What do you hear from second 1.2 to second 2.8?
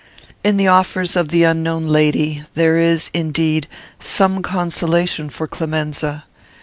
the unknown lady there